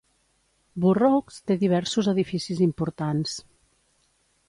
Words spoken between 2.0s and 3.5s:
edificis importants.